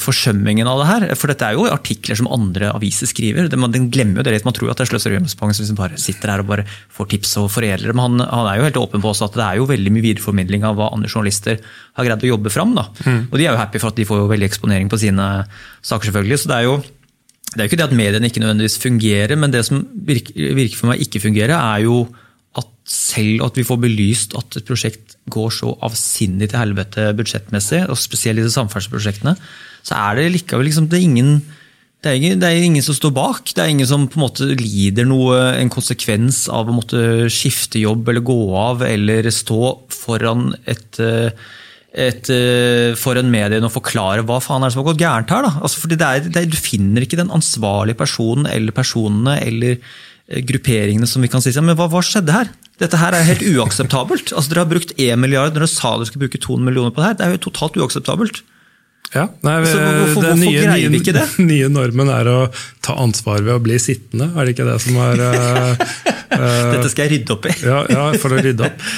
forsømmingen 0.01 0.69
av 0.71 0.81
det 0.81 0.87
her. 0.89 1.05
For 1.21 1.29
dette 1.29 1.45
er 1.45 1.59
jo 1.59 1.67
artikler 1.69 2.17
som 2.17 2.31
andre 2.33 2.71
aviser 2.73 3.11
skriver. 3.11 3.51
Den, 3.53 3.67
den 3.75 3.91
glemmer 3.93 4.23
jo 4.23 4.27
det 4.29 4.33
litt. 4.37 4.47
Man 4.47 4.57
tror 4.57 4.73
at 4.73 4.81
det 4.81 4.87
er 4.87 4.93
Sløseriombudsmannen 4.93 5.57
som 5.57 5.65
liksom 5.67 5.79
bare 5.79 6.01
sitter 6.01 6.33
her 6.33 6.45
og 6.45 6.49
bare 6.49 6.67
får 6.97 7.11
tips 7.13 7.37
og 7.43 7.51
foredler. 7.53 7.93
Men 7.93 8.05
han, 8.07 8.25
han, 8.25 8.49
er 8.49 8.59
jo 8.59 8.67
helt 8.69 8.81
åpen 8.81 9.05
på 9.05 9.13
også 9.13 9.29
at 9.29 9.39
det 9.39 9.45
er 9.45 9.61
jo 9.61 9.69
veldig 9.69 9.93
mye 9.93 10.07
videreformidling 10.09 10.65
av 10.65 10.79
hva 10.79 10.91
andre 10.97 11.13
journalister 11.13 11.61
har 11.61 12.09
greid 12.09 12.25
å 12.25 12.33
jobbe 12.33 12.53
fram. 12.55 12.75
Da. 12.79 12.89
Mm. 13.05 13.23
Og 13.29 13.39
de 13.39 13.47
er 13.47 13.53
jo 13.53 13.61
happy 13.61 13.83
for 13.83 13.93
at 13.93 14.01
de 14.01 14.09
får 14.09 14.23
jo 14.23 14.33
veldig 14.33 14.49
eksponering 14.49 14.93
på 14.93 15.01
sine 15.05 15.29
saker, 15.85 16.09
selvfølgelig. 16.09 16.41
Så 16.41 16.53
det 16.53 16.61
er 16.61 16.69
jo 16.71 16.77
det 17.55 17.61
er 17.61 17.67
jo 17.67 17.71
ikke 17.71 17.79
det 17.79 17.87
at 17.87 17.95
mediene 17.95 18.29
ikke 18.29 18.43
nødvendigvis 18.43 18.81
fungerer, 18.83 19.37
men 19.39 19.53
det 19.55 19.63
som 19.67 19.85
virker, 19.95 20.35
virker 20.57 20.79
for 20.81 20.91
meg 20.91 21.05
ikke 21.05 21.23
fungerer, 21.23 21.55
er 21.55 21.85
jo 21.85 22.01
selv 22.85 23.47
at 23.47 23.57
vi 23.57 23.65
får 23.65 23.81
belyst 23.81 24.35
at 24.37 24.59
et 24.61 24.67
prosjekt 24.69 25.17
går 25.33 25.53
så 25.57 25.73
avsindig 25.87 26.51
til 26.53 26.61
helvete 26.61 27.09
budsjettmessig, 27.17 27.87
og 27.89 27.99
spesielt 28.01 28.43
i 28.43 28.45
de 28.45 28.53
samferdselsprosjektene, 28.53 29.37
så 29.85 30.01
er 30.01 30.21
det 30.21 30.33
likevel 30.35 30.69
liksom, 30.69 30.89
det 30.93 31.01
er 31.01 31.07
ingen 31.09 31.37
det 32.05 32.11
er, 32.11 32.19
ingen, 32.21 32.41
det 32.43 32.49
er, 32.51 32.61
ingen, 32.61 32.85
som 32.85 32.93
står 32.93 33.13
bak. 33.17 33.49
Det 33.57 33.63
er 33.63 33.71
ingen 33.73 33.89
som 33.89 34.03
på 34.13 34.19
en 34.19 34.27
måte 34.27 34.45
lider 34.61 35.07
noe, 35.09 35.39
en 35.57 35.71
konsekvens 35.73 36.43
av 36.53 36.69
å 36.69 36.75
måtte 36.77 37.31
skifte 37.33 37.81
jobb 37.81 38.11
eller 38.13 38.21
gå 38.21 38.37
av 38.61 38.85
eller 38.85 39.25
stå 39.33 39.71
foran 39.89 40.51
et, 40.69 41.01
et 41.97 42.31
foran 43.01 43.33
mediene 43.33 43.65
og 43.65 43.73
forklare 43.79 44.27
hva 44.29 44.37
faen 44.45 44.61
er 44.61 44.69
det 44.69 44.77
som 44.77 44.83
har 44.83 44.91
gått 44.91 45.01
gærent 45.01 45.33
her. 45.33 45.49
Da? 45.49 45.55
Altså, 45.65 45.81
fordi 45.81 45.97
det 46.03 46.11
er, 46.11 46.29
det 46.37 46.45
du 46.53 46.59
finner 46.61 47.09
ikke 47.09 47.23
den 47.23 47.33
ansvarlige 47.33 48.03
personen 48.05 48.51
eller 48.53 48.77
personene 48.77 49.39
eller 49.41 49.81
grupperingene 50.45 51.09
som 51.09 51.25
vi 51.25 51.33
kan 51.33 51.41
si. 51.41 51.57
Men 51.65 51.73
hva, 51.81 51.89
hva 51.89 52.05
skjedde 52.05 52.37
her? 52.37 52.53
Dette 52.83 52.99
her 52.99 53.15
er 53.15 53.27
helt 53.29 53.45
uakseptabelt. 53.55 54.33
Altså, 54.35 54.51
dere 54.51 54.65
har 54.65 54.71
brukt 54.73 54.97
1 54.99 55.21
milliard 55.21 55.53
når 55.55 55.63
dere 55.63 55.71
sa 55.71 55.95
dere 55.95 56.09
skulle 56.09 56.27
bruke 56.27 56.41
200 56.43 56.67
millioner 56.67 56.95
på 56.95 57.03
det 57.03 57.07
her. 57.11 57.17
Det 57.19 57.27
er 57.27 57.37
jo 57.37 57.45
totalt 57.47 57.79
uakseptabelt. 57.79 58.43
Ja, 59.15 59.29
nei, 59.47 59.61
Så 59.63 59.79
hvorfor, 59.79 60.17
hvorfor 60.17 60.39
nye, 60.41 60.63
greier 60.65 60.91
vi 60.91 60.99
ikke 60.99 61.15
det? 61.15 61.27
Den 61.37 61.51
nye 61.53 61.69
normen 61.71 62.11
er 62.11 62.31
å 62.33 62.39
ta 62.83 62.97
ansvar 62.99 63.45
ved 63.47 63.55
å 63.55 63.63
bli 63.63 63.79
sittende, 63.83 64.33
er 64.35 64.49
det 64.49 64.57
ikke 64.57 64.67
det 64.67 64.79
som 64.83 64.99
er 65.05 65.23
uh, 65.23 65.85
Dette 66.75 66.91
skal 66.91 67.07
jeg 67.07 67.13
rydde 67.13 67.37
opp 67.37 67.47
i. 67.47 67.55
ja, 67.63 67.79
ja, 67.95 68.09
for 68.19 68.35
å 68.35 68.43
rydde 68.43 68.67
opp. 68.67 68.89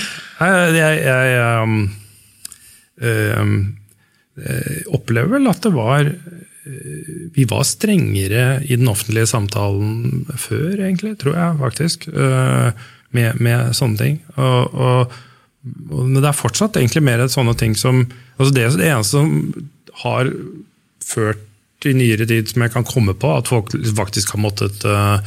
Jeg, 0.41 0.73
jeg, 0.77 1.03
jeg 1.05 1.37
um, 1.61 1.77
um, 3.05 3.55
opplever 4.97 5.37
vel 5.37 5.53
at 5.53 5.63
det 5.65 5.73
var 5.77 6.13
vi 7.37 7.45
var 7.47 7.63
strengere 7.63 8.57
i 8.67 8.75
den 8.75 8.89
offentlige 8.91 9.29
samtalen 9.31 10.25
før, 10.35 10.73
egentlig, 10.81 11.13
tror 11.21 11.37
jeg 11.39 11.59
faktisk. 11.61 12.09
Uh, 12.11 12.73
med, 13.17 13.41
med 13.43 13.73
sånne 13.77 14.01
ting. 14.01 14.21
Og, 14.37 14.77
og, 14.77 15.17
men 15.91 16.21
det 16.21 16.29
er 16.31 16.37
fortsatt 16.37 16.79
egentlig 16.79 17.03
mer 17.07 17.25
sånne 17.33 17.57
ting 17.59 17.75
som 17.79 18.05
altså 18.37 18.53
Det 18.55 18.63
er 18.63 18.77
det 18.77 18.89
eneste 18.93 19.17
som 19.17 19.31
har 20.05 20.31
ført 21.03 21.43
i 21.87 21.95
nyere 21.97 22.27
tid 22.29 22.51
som 22.51 22.65
jeg 22.65 22.73
kan 22.75 22.87
komme 22.87 23.15
på, 23.17 23.31
at 23.33 23.49
folk 23.51 23.73
faktisk 23.97 24.35
har 24.35 24.43
måttet 24.43 24.85
uh, 24.89 25.21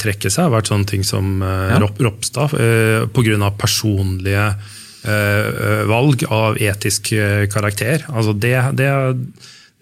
trekke 0.00 0.30
seg, 0.30 0.46
har 0.46 0.54
vært 0.54 0.70
sånne 0.70 0.88
ting 0.88 1.04
som 1.06 1.40
uh, 1.44 1.72
ja. 1.72 1.80
Ropstad, 1.80 2.54
uh, 2.56 3.06
pga. 3.14 3.50
personlige 3.58 4.46
uh, 5.06 5.82
valg 5.88 6.26
av 6.32 6.58
etisk 6.60 7.12
karakter. 7.52 8.06
Altså 8.12 8.34
det, 8.36 8.56
det, 8.80 8.90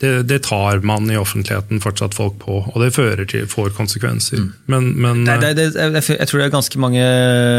det, 0.03 0.11
det, 0.27 0.41
tar 0.43 0.81
man 0.83 1.07
i 1.11 1.17
offentligheten 1.17 1.79
fortsatt 1.83 2.17
folk 2.17 2.35
på, 2.43 2.57
og 2.67 2.81
det 2.83 2.91
fører 2.97 3.29
til, 3.31 3.47
får 3.49 3.71
konsekvenser. 3.77 4.43
Mm. 4.43 4.51
Men, 4.73 4.89
men 5.05 5.23
det, 5.29 5.53
det, 5.55 5.69
jeg 5.77 6.29
tror 6.29 6.41
det 6.41 6.49
er 6.49 6.53
ganske 6.57 6.81
mange 6.83 7.05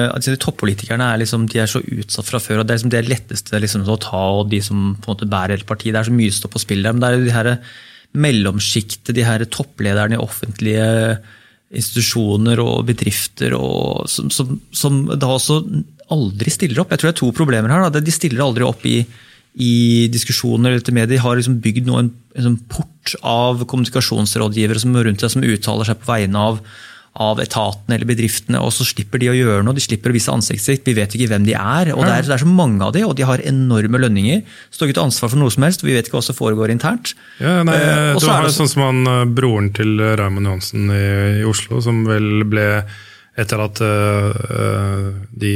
altså 0.10 0.36
Toppolitikerne 0.44 1.08
er, 1.14 1.22
liksom, 1.24 1.48
de 1.52 1.62
er 1.64 1.72
så 1.72 1.80
utsatt 1.80 2.28
fra 2.28 2.42
før. 2.44 2.62
og 2.62 2.68
Det 2.68 2.76
er 2.76 2.82
liksom 2.82 2.94
det 2.94 3.06
letteste 3.08 3.64
liksom, 3.64 3.88
å 3.88 3.98
ta, 4.04 4.24
og 4.42 4.52
de 4.52 4.60
som 4.66 4.94
på 5.00 5.08
en 5.08 5.16
måte 5.16 5.32
bærer 5.32 5.56
hele 5.56 5.70
partiet. 5.70 5.96
Det 5.96 6.04
er 6.04 6.12
så 6.12 6.18
mye 6.20 6.36
stå 6.36 6.52
på 6.52 6.62
spill 6.66 6.84
der. 6.84 6.96
Men 6.96 7.06
det 7.06 7.10
er 7.10 7.18
jo 7.18 7.26
de 7.26 7.36
her 7.38 7.52
mellomsjiktet, 8.26 9.16
de 9.16 9.26
her 9.28 9.48
topplederne 9.52 10.20
i 10.20 10.22
offentlige 10.22 10.86
institusjoner 11.76 12.60
og 12.62 12.86
bedrifter 12.88 13.56
og, 13.58 14.06
som, 14.12 14.30
som, 14.32 14.58
som, 14.76 15.06
da 15.16 15.32
også 15.34 15.62
aldri 16.14 16.52
stiller 16.54 16.84
opp. 16.84 16.92
Jeg 16.92 17.02
tror 17.02 17.10
det 17.10 17.16
er 17.16 17.24
to 17.24 17.32
problemer 17.36 17.72
her. 17.72 17.88
Da. 17.90 18.04
De 18.04 18.14
stiller 18.14 18.44
aldri 18.46 18.68
opp 18.68 18.84
i 18.88 19.00
i 19.56 20.08
diskusjoner 20.12 20.74
eller 20.74 20.84
til 20.84 20.98
medier 20.98 21.22
har 21.24 21.38
liksom 21.40 21.62
bygd 21.64 21.88
en, 21.88 22.10
en, 22.36 22.44
sånn 22.44 22.58
port 22.72 23.14
av 23.24 23.64
kommunikasjonsrådgivere 23.70 24.82
som 24.82 24.98
rundt 24.98 25.24
deg, 25.24 25.32
som 25.32 25.46
uttaler 25.48 25.88
seg 25.88 26.02
på 26.02 26.10
vegne 26.10 26.42
av, 26.50 26.60
av 27.24 27.40
etatene 27.40 27.96
eller 27.96 28.10
bedriftene, 28.10 28.60
og 28.60 28.74
så 28.76 28.84
slipper 28.88 29.22
de 29.24 29.30
å 29.32 29.38
gjøre 29.38 29.64
noe. 29.64 29.78
De 29.78 29.86
slipper 29.86 30.12
å 30.12 30.18
vise 30.18 30.34
ansiktssvikt. 30.34 30.84
Vi 30.90 30.98
vet 30.98 31.16
ikke 31.16 31.30
hvem 31.32 31.48
de 31.48 31.56
er. 31.56 31.94
og 31.96 32.04
det 32.04 32.12
er, 32.12 32.28
det 32.28 32.36
er, 32.36 32.44
så 32.44 32.52
mange 32.52 32.84
av 32.84 32.92
de, 32.98 33.06
og 33.08 33.16
de 33.16 33.28
har 33.30 33.44
enorme 33.48 34.04
lønninger. 34.04 34.44
Står 34.76 34.92
ikke 34.92 35.00
til 35.00 35.08
ansvar 35.08 35.32
for 35.32 35.40
noe 35.40 35.56
som 35.56 35.64
helst. 35.64 35.88
Vi 35.88 35.96
vet 35.96 36.10
ikke 36.10 36.20
hva 36.20 36.28
som 36.28 36.36
foregår 36.36 36.76
internt. 36.76 37.16
Ja, 37.40 37.62
nei, 37.64 37.80
uh, 37.80 38.20
du 38.20 38.28
har 38.28 38.52
sånn 38.52 38.72
som 38.72 38.84
han, 38.90 39.04
eh, 39.08 39.28
broren 39.40 39.72
til 39.78 39.96
Raymond 40.04 40.52
Johansen 40.52 40.92
i, 40.92 41.04
i, 41.40 41.46
Oslo, 41.48 41.80
som 41.86 42.04
vel 42.10 42.44
ble 42.52 42.68
etter 43.40 43.64
at 43.64 43.80
uh, 43.84 45.16
de 45.32 45.56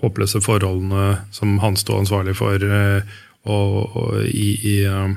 håpløse 0.00 0.40
forholdene 0.44 1.04
som 1.34 1.48
han 1.62 1.74
sto 1.80 1.92
ansvarlig 1.98 2.34
for 2.38 2.56
eh, 2.64 3.00
og, 3.44 3.72
og 4.00 4.10
i, 4.24 4.56
i 4.70 4.72
uh, 4.88 5.10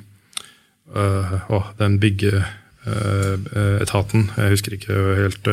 den 1.80 1.94
byggeetaten, 2.04 4.22
jeg 4.36 4.52
husker 4.52 4.72
ikke 4.76 4.94
helt 5.22 5.46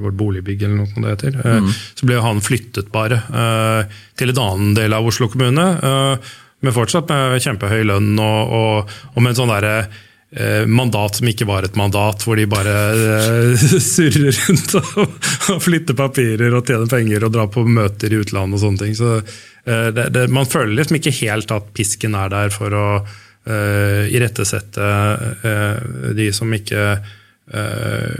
vårt 0.00 0.16
boligbygg 0.16 0.60
eller 0.64 0.78
noe 0.80 1.00
det 1.04 1.12
heter, 1.12 1.32
mm. 1.60 1.70
så 1.96 2.02
ble 2.08 2.16
han 2.24 2.44
flyttet 2.44 2.88
bare 2.92 3.18
til 4.20 4.28
en 4.32 4.42
annen 4.44 4.72
del 4.76 4.90
av 4.96 5.06
Oslo 5.08 5.26
kommune. 5.32 5.66
Men 6.60 6.76
fortsatt 6.76 7.08
med 7.08 7.40
kjempehøy 7.40 7.82
lønn 7.88 8.12
og, 8.20 8.40
og, 8.52 8.76
og 9.14 9.20
med 9.20 9.30
en 9.32 9.38
sånn 9.40 9.52
derre 9.52 9.76
mandat 10.66 11.16
som 11.18 11.26
ikke 11.26 11.46
var 11.48 11.66
et 11.66 11.74
mandat, 11.78 12.22
hvor 12.22 12.38
de 12.38 12.46
bare 12.50 12.74
eh, 12.94 13.64
surrer 13.94 14.30
rundt 14.30 14.76
og 14.78 15.62
flytter 15.64 15.96
papirer 15.98 16.54
og 16.54 16.68
tjener 16.68 16.90
penger 16.90 17.26
og 17.26 17.32
drar 17.34 17.48
på 17.50 17.64
møter 17.66 18.14
i 18.14 18.20
utlandet 18.22 18.60
og 18.60 18.62
sånne 18.62 18.84
ting. 18.84 18.94
Så 18.94 19.16
eh, 19.18 19.88
det, 19.96 20.06
det, 20.14 20.28
Man 20.30 20.46
føler 20.46 20.76
liksom 20.78 21.00
ikke 21.00 21.16
helt 21.24 21.50
at 21.54 21.72
pisken 21.74 22.14
er 22.14 22.30
der 22.30 22.54
for 22.54 22.76
å 22.78 22.86
uh, 23.02 24.04
irettesette 24.06 24.90
uh, 25.42 26.14
de 26.14 26.28
som 26.36 26.54
ikke 26.54 26.84
uh, 27.00 28.14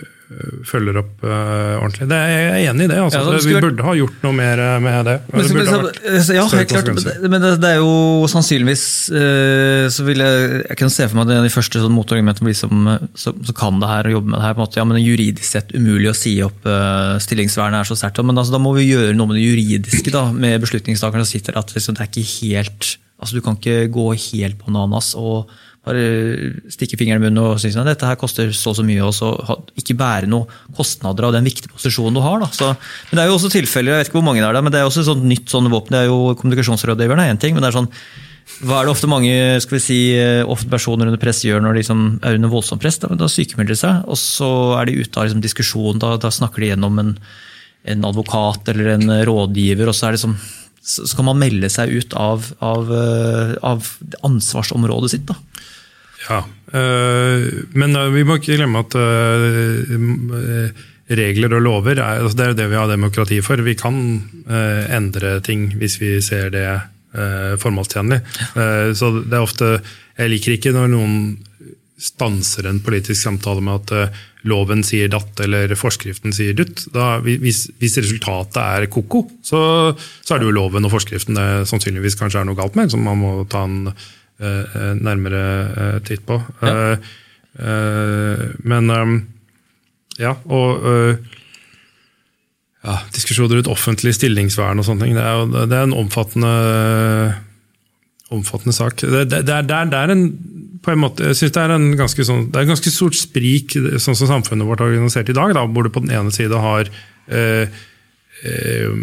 følger 0.67 0.99
opp 1.01 1.25
uh, 1.27 1.81
ordentlig. 1.81 2.07
Det 2.11 2.17
er 2.17 2.29
jeg 2.31 2.69
enig 2.71 2.85
i 2.87 2.91
det. 2.93 2.99
Altså. 3.03 3.23
Ja, 3.25 3.39
vi 3.43 3.63
burde 3.65 3.87
ha 3.87 3.95
gjort 3.99 4.21
noe 4.23 4.37
mer 4.37 4.61
eh, 4.63 4.77
med 4.83 5.09
det. 5.09 5.15
Men, 5.33 5.49
det 5.59 6.21
så, 6.23 6.37
ja, 6.37 6.45
helt 6.47 6.71
klart. 6.71 6.91
Men 7.25 7.43
det, 7.43 7.51
det, 7.63 7.71
er 7.73 7.81
jo 7.81 8.29
sannsynligvis 8.31 8.85
uh, 9.11 9.87
så 9.91 10.07
vil 10.07 10.23
jeg, 10.23 10.61
jeg 10.69 10.79
kan 10.79 10.93
se 10.95 11.09
for 11.09 11.19
meg 11.19 11.33
at 11.35 11.49
de 11.49 11.53
første 11.53 11.83
sånn, 11.83 11.97
motargumentene 11.97 12.47
blir 12.47 12.59
som, 12.59 12.93
som, 13.19 13.41
som, 13.43 13.57
kan 13.59 13.83
det 13.83 13.91
her 13.91 14.11
og 14.11 14.17
jobber 14.19 14.35
med 14.35 14.39
det 14.39 14.47
her. 14.47 14.55
på 14.55 14.63
en 14.63 14.67
måte, 14.69 14.81
ja, 14.81 14.87
men 14.87 14.99
det 14.99 15.03
er 15.03 15.09
Juridisk 15.09 15.49
sett 15.49 15.75
umulig 15.75 16.13
å 16.13 16.17
si 16.17 16.37
opp 16.47 16.69
uh, 16.69 17.17
stillingsvernet 17.23 17.83
er 17.83 17.91
så 17.91 17.99
sterkt. 17.99 18.23
Men 18.23 18.39
altså, 18.39 18.55
da 18.55 18.63
må 18.63 18.77
vi 18.79 18.87
gjøre 18.87 19.17
noe 19.19 19.33
med 19.33 19.41
det 19.41 19.49
juridiske 19.49 20.15
da, 20.15 20.29
med 20.31 20.63
beslutningstakerne 20.63 21.27
som 21.27 21.35
sitter 21.35 21.59
at 21.59 21.75
liksom, 21.75 21.99
det 21.99 22.07
er 22.07 22.13
ikke 22.13 22.29
helt, 22.37 22.95
altså 23.19 23.35
Du 23.35 23.43
kan 23.43 23.59
ikke 23.59 23.91
gå 23.91 24.07
helt 24.15 24.63
bananas. 24.63 25.17
og 25.19 25.51
bare 25.87 26.03
stikke 26.69 26.99
fingeren 27.01 27.23
i 27.23 27.27
munnen 27.27 27.41
og 27.41 27.61
si 27.61 27.71
at 27.73 27.89
dette 27.89 28.09
her 28.09 28.19
koster 28.21 28.51
så 28.53 28.75
og 28.75 28.79
så 28.79 28.85
mye, 28.85 29.01
og 29.05 29.15
så 29.17 29.31
ikke 29.81 29.97
bære 29.97 30.29
noen 30.29 30.49
kostnader 30.77 31.29
av 31.29 31.37
den 31.37 31.47
viktige 31.49 31.73
posisjonen 31.73 32.19
du 32.19 32.23
har. 32.25 32.43
Så, 32.53 32.75
men 33.11 33.17
Det 33.17 33.23
er 33.23 33.31
jo 33.31 33.39
også 33.39 33.53
tilfeller, 33.53 33.95
jeg 33.95 34.05
vet 34.05 34.11
ikke 34.11 34.21
hvor 34.21 34.27
mange 34.29 34.43
det 34.43 34.49
er, 34.51 34.59
da, 34.59 34.65
men 34.65 34.75
det 34.75 34.83
er 34.83 34.89
også 34.89 35.05
et 35.05 35.09
sånt 35.09 35.25
nytt 35.25 35.49
sånn 35.53 35.71
våpen. 35.73 35.97
det 35.97 36.03
er 36.03 36.11
jo 36.11 36.35
Kommunikasjonsrådgiveren 36.41 37.25
er 37.25 37.33
én 37.33 37.41
ting, 37.41 37.57
men 37.57 37.65
det 37.65 37.73
er 37.73 37.81
sånn 37.81 37.91
hva 38.67 38.81
er 38.81 38.89
det 38.89 38.93
ofte 38.93 39.09
mange 39.09 39.35
skal 39.63 39.77
vi 39.77 39.81
si, 39.81 39.99
ofte 40.43 40.69
personer 40.69 41.09
under 41.09 41.21
press 41.23 41.45
gjør 41.47 41.63
når 41.63 41.77
de 41.77 41.81
liksom 41.81 42.01
er 42.27 42.37
under 42.37 42.51
voldsomt 42.53 42.83
press? 42.83 42.99
Da, 43.01 43.09
da 43.17 43.29
sykemelder 43.31 43.73
de 43.73 43.79
seg, 43.79 44.01
og 44.11 44.19
så 44.21 44.51
er 44.81 44.89
de 44.89 44.97
ute 45.01 45.17
av 45.17 45.29
liksom 45.29 45.45
diskusjon. 45.45 46.01
Da, 46.03 46.17
da, 46.21 46.33
snakker 46.35 46.65
de 46.65 46.73
gjennom 46.73 46.99
en, 47.01 47.15
en, 47.89 48.09
advokat 48.11 48.69
eller 48.73 48.97
en 48.97 49.15
rådgiver, 49.29 49.89
og 49.89 49.97
så, 49.97 50.09
er 50.09 50.17
det 50.17 50.25
sånn 50.25 50.37
så 50.81 51.17
kan 51.17 51.29
man 51.29 51.39
melde 51.41 51.69
seg 51.73 51.93
ut 51.93 52.15
av, 52.17 52.51
av, 52.65 52.89
eh, 52.97 53.53
av 53.69 53.87
ansvarsområdet 54.27 55.13
sitt. 55.13 55.27
Da. 55.29 55.37
Ja, 56.29 56.43
øh, 56.77 57.65
men 57.73 57.97
øh, 57.97 58.15
vi 58.15 58.25
må 58.29 58.37
ikke 58.37 58.59
glemme 58.59 58.83
at 58.83 58.97
øh, 58.99 60.71
regler 61.11 61.57
og 61.57 61.63
lover 61.65 61.97
er, 61.97 62.21
altså 62.21 62.37
det 62.37 62.47
er 62.47 62.59
det 62.59 62.71
vi 62.71 62.79
har 62.79 62.91
demokrati 62.91 63.41
for. 63.43 63.63
Vi 63.67 63.75
kan 63.75 63.97
endre 64.95 65.41
ting 65.41 65.73
hvis 65.79 66.01
vi 66.01 66.21
ser 66.23 66.51
det 66.55 66.67
formålstjenlig. 67.59 68.21
så 68.95 69.09
det 69.19 69.35
er 69.35 69.43
ofte 69.43 69.81
Jeg 70.19 70.31
liker 70.31 70.53
ikke 70.53 70.73
når 70.73 70.87
noen 70.93 71.17
stanser 71.99 72.69
en 72.69 72.79
politisk 72.81 73.23
samtale 73.23 73.61
med 73.61 73.91
at 73.91 74.15
loven 74.47 74.85
sier 74.87 75.11
datt 75.11 75.41
eller 75.43 75.75
forskriften 75.75 76.33
sier 76.33 76.55
dutt. 76.55 76.87
Da, 76.95 77.19
hvis, 77.25 77.67
hvis, 77.83 77.99
resultatet 77.99 78.63
er 78.63 78.87
ko-ko, 78.87 79.25
så, 79.43 79.61
så, 80.23 80.35
er 80.35 80.39
det 80.39 80.47
jo 80.47 80.55
loven 80.55 80.87
og 80.87 80.95
forskriften 80.95 81.35
det 81.35 81.67
sannsynligvis 81.69 82.17
kanskje 82.21 82.45
er 82.45 82.49
noe 82.49 82.59
galt 82.59 82.79
med, 82.79 82.95
som 82.95 83.03
man 83.03 83.19
må 83.19 83.35
ta 83.51 83.67
en 83.67 83.91
Eh, 83.91 83.97
eh, 83.97 84.20
nærmere 84.41 85.43
eh, 85.69 85.99
titt 86.07 86.25
på. 86.29 86.39
Ja. 86.65 86.97
Men 88.65 88.93
ja, 90.21 90.31
og 90.49 90.85
ja, 92.81 92.95
diskusjoner 93.13 93.59
rundt 93.59 93.69
offentlig 93.69 94.15
stillingsvern 94.17 94.81
og 94.81 94.87
sånne 94.87 95.05
ting. 95.05 95.19
Det 95.19 95.25
er, 95.25 95.67
det 95.69 95.77
er 95.77 95.89
en 95.89 95.97
omfattende, 96.01 96.53
omfattende 98.33 98.77
sak. 98.77 99.03
Det, 99.03 99.27
det, 99.29 99.43
det, 99.49 99.59
er, 99.59 99.93
er, 99.99 100.15
en 100.15 100.25
på 100.81 100.95
en 100.95 101.03
måte, 101.03 101.29
jeg 101.29 101.37
synes 101.37 101.55
det 101.57 101.63
er 101.63 101.75
en 101.75 101.91
ganske, 101.99 102.25
sånn, 102.25 102.47
det 102.49 102.57
er 102.57 102.65
en 102.65 102.73
ganske 102.73 102.93
stort 102.93 103.19
sprik 103.19 103.77
sånn 104.01 104.17
som 104.17 104.31
samfunnet 104.31 104.69
vårt 104.69 104.81
er 104.81 104.95
organisert 104.95 105.29
i 105.29 105.37
dag, 105.37 105.53
da, 105.57 105.67
hvor 105.69 105.85
du 105.85 105.93
på 105.93 106.05
den 106.07 106.15
ene 106.17 106.33
side 106.33 106.57
har 106.57 106.89
eh, 107.29 107.81
eh, 108.49 108.95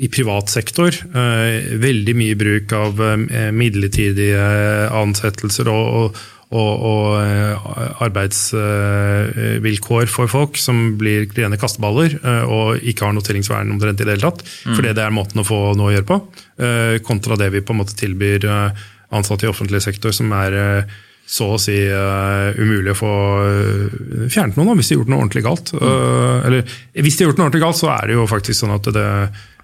i 0.00 0.08
privat 0.08 0.48
sektor 0.48 0.88
eh, 0.88 1.76
veldig 1.80 2.14
mye 2.16 2.36
bruk 2.40 2.72
av 2.72 3.00
eh, 3.04 3.50
midlertidige 3.52 4.40
ansettelser 4.96 5.68
og, 5.68 6.16
og, 6.50 6.84
og 6.90 7.20
eh, 7.20 7.54
arbeidsvilkår 8.06 10.06
for 10.10 10.26
folk 10.32 10.56
som 10.60 10.96
blir 11.00 11.26
rene 11.36 11.56
kasteballer 11.60 12.10
og 12.48 12.78
ikke 12.80 13.04
har 13.06 13.12
noteringsvern 13.16 13.72
omtrent 13.76 14.00
i 14.00 14.04
det 14.06 14.12
hele 14.16 14.28
tatt. 14.30 14.40
Mm. 14.64 14.74
Fordi 14.78 14.90
det 14.96 15.04
er 15.04 15.18
måten 15.18 15.42
å 15.42 15.46
få 15.46 15.60
noe 15.76 15.88
å 15.90 15.94
gjøre 15.94 16.08
på. 16.08 16.16
Kontra 17.06 17.34
det 17.40 17.48
vi 17.54 17.64
på 17.64 17.72
en 17.74 17.80
måte 17.82 17.98
tilbyr 17.98 18.40
ansatte 19.10 19.44
i 19.46 19.50
offentlig 19.50 19.80
sektor, 19.84 20.10
som 20.16 20.28
er 20.36 20.50
så 21.30 21.46
å 21.54 21.62
si 21.62 21.78
uh, 21.86 22.58
umulig 22.58 22.90
å 22.90 22.98
få 22.98 23.14
fjernet 24.32 24.56
noen 24.58 24.76
hvis 24.80 24.90
de 24.90 24.94
har 24.96 25.00
gjort 25.04 25.12
noe 25.12 25.22
ordentlig 25.22 25.46
galt. 25.46 25.66
Uh, 25.78 26.42
eller 26.48 26.60
hvis 26.98 27.14
de 27.14 27.22
har 27.22 27.28
gjort 27.30 27.38
noe 27.38 27.46
ordentlig 27.46 27.62
galt, 27.62 27.78
så 27.78 27.86
er 27.94 28.02
det 28.10 28.16
jo 28.16 28.24
faktisk 28.30 28.58
sånn 28.64 28.74
at 28.74 28.86
det, 28.96 29.10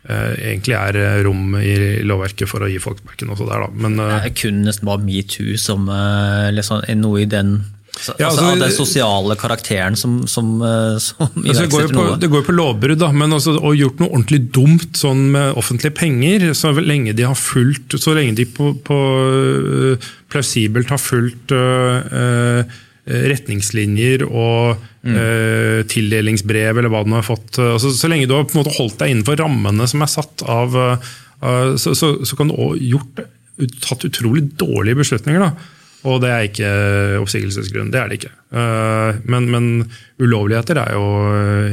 egentlig 0.07 0.77
er 0.79 0.99
eh, 1.01 1.21
rom 1.27 1.57
i 1.59 1.77
lovverket 2.07 2.51
for 2.51 2.63
å 2.63 2.71
gi 2.71 2.81
folk 2.83 3.01
sparken 3.03 3.33
også 3.35 3.49
der, 3.49 3.65
da. 3.65 3.71
Men, 3.87 3.97
eh, 4.03 4.13
det 4.13 4.33
er 4.33 4.37
kun 4.43 4.61
nesten 4.67 4.89
bare 4.89 5.03
metoo 5.03 5.57
som 5.61 5.89
liksom, 6.55 6.85
noe 7.01 7.25
i 7.25 7.31
den 7.31 7.59
ja, 7.97 8.27
altså, 8.27 8.43
altså, 8.45 8.61
den 8.61 8.73
sosiale 8.77 9.35
karakteren 9.41 9.95
som, 9.97 10.19
som, 10.29 10.51
som 11.01 11.31
altså, 11.41 11.63
det, 11.65 11.71
går 11.73 11.87
på, 11.97 12.03
det 12.21 12.29
går 12.29 12.43
jo 12.43 12.47
på 12.51 12.55
lovbrudd, 12.59 13.01
da, 13.01 13.09
men 13.17 13.33
altså, 13.33 13.55
å 13.57 13.73
gjort 13.73 14.03
noe 14.03 14.11
ordentlig 14.13 14.43
dumt 14.53 15.01
sånn 15.01 15.31
med 15.33 15.57
offentlige 15.57 15.97
penger, 15.97 16.51
så 16.53 16.75
lenge 16.77 17.17
de 17.17 17.25
har 17.25 17.39
fulgt, 17.41 17.97
så 17.97 18.13
lenge 18.19 18.37
de 18.43 18.45
på, 18.53 18.75
på 18.85 18.99
plausibelt 20.29 20.93
har 20.93 21.01
fulgt 21.01 21.57
øh, 21.57 22.77
retningslinjer 23.07 24.25
og 24.27 24.81
mm. 25.07 25.15
uh, 25.15 25.79
tildelingsbrev 25.91 26.81
eller 26.81 26.91
hva 26.93 27.05
du 27.07 27.15
har 27.15 27.27
fått. 27.27 27.61
Altså, 27.63 27.93
så 27.95 28.11
lenge 28.11 28.27
du 28.27 28.35
har 28.35 28.49
på 28.49 28.57
en 28.57 28.65
måte 28.65 28.75
holdt 28.79 28.99
deg 29.03 29.15
innenfor 29.15 29.39
rammene 29.41 29.87
som 29.91 30.03
er 30.03 30.11
satt 30.11 30.43
av, 30.51 30.75
uh, 30.75 31.73
så, 31.79 31.95
så, 31.95 32.17
så, 32.27 32.39
kan 32.39 32.51
du 32.51 32.59
òg 32.59 32.83
gjort 32.83 33.25
tatt 33.87 34.09
utrolig 34.09 34.49
dårlige 34.59 34.99
beslutninger. 35.05 35.45
da. 35.45 35.73
Og 36.07 36.21
det 36.23 36.31
er 36.31 36.45
ikke 36.47 36.73
oppsigelsesgrunn. 37.19 37.89
Det 37.91 37.99
er 37.99 38.11
det 38.11 38.19
ikke. 38.19 38.33
Uh, 38.55 39.17
men, 39.31 39.47
men, 39.51 39.69
ulovligheter 40.23 40.79
er 40.83 40.93
jo 40.95 41.07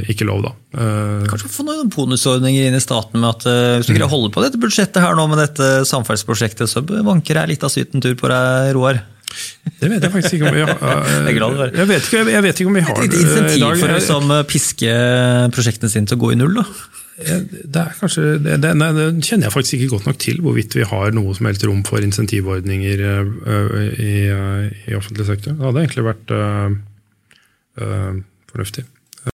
ikke 0.09 0.27
lov, 0.29 0.45
da. 0.45 0.53
Kanskje 1.29 1.51
få 1.53 1.65
noen 1.65 1.89
bonusordninger 1.93 2.69
inn 2.69 2.77
i 2.77 2.83
staten 2.83 3.21
med 3.21 3.29
at 3.29 3.45
hvis 3.79 3.89
du 3.89 3.93
greier 3.93 4.09
å 4.09 4.13
holde 4.13 4.33
på 4.33 4.43
dette 4.45 4.61
budsjettet 4.61 5.01
her 5.01 5.17
nå 5.17 5.25
med 5.31 5.41
dette 5.41 5.71
samferdselsprosjektet, 5.89 6.69
så 6.69 6.85
vanker 6.85 7.41
jeg 7.41 7.53
litt 7.55 7.65
av 7.65 7.73
syten 7.73 8.03
tur 8.03 8.17
på 8.19 8.29
deg, 8.29 8.73
Roar. 8.77 9.01
Det 9.79 9.89
vet 9.91 10.03
jeg 10.03 10.13
faktisk 10.13 10.37
ikke 10.37 10.49
om 10.49 10.57
vi 10.57 10.65
har. 10.65 10.73
jeg, 11.27 11.37
jeg, 11.75 11.87
vet 11.89 12.09
ikke, 12.09 12.25
jeg 12.31 12.43
vet 12.45 12.59
ikke 12.59 12.71
om 12.71 12.77
vi 12.79 12.83
har 12.87 12.99
det 12.99 13.05
i 13.05 13.11
dag. 13.11 13.13
Et 13.13 13.19
lite 13.19 13.29
insentiv 13.29 13.69
for 13.83 13.93
å 13.93 13.95
liksom, 13.97 14.35
eh, 14.35 14.43
piske 14.49 14.97
prosjektene 15.55 15.91
sine 15.91 16.09
til 16.09 16.19
å 16.19 16.23
gå 16.23 16.33
i 16.35 16.39
null, 16.39 16.59
da? 16.61 16.67
Det 17.13 17.77
er 17.77 17.97
kanskje, 17.99 18.23
det, 18.41 18.55
det, 18.63 18.71
nei, 18.79 18.89
det, 18.97 19.05
kjenner 19.21 19.47
jeg 19.47 19.53
faktisk 19.53 19.75
ikke 19.77 19.91
godt 19.91 20.07
nok 20.09 20.19
til, 20.21 20.39
hvorvidt 20.41 20.73
vi 20.77 20.87
har 20.89 21.13
noe 21.13 21.35
som 21.37 21.45
helst 21.45 21.65
rom 21.67 21.83
for 21.85 22.01
insentivordninger 22.01 23.03
eh, 23.09 23.29
eh, 23.53 23.91
i, 24.01 24.15
i 24.89 24.97
offentlig 24.97 25.27
sektor. 25.29 25.53
Det 25.53 25.67
hadde 25.67 25.83
egentlig 25.83 26.07
vært 26.07 26.33
øh, 26.33 26.77
øh, 27.85 28.17
fornuftig. 28.49 28.85